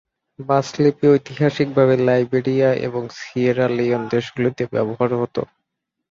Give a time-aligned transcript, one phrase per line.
[0.39, 5.41] বাস লিপি ঐতিহাসিকভাবে লাইবেরিয়া এবং সিয়েরা লিওন দেশগুলিতে ব্যবহার হতো।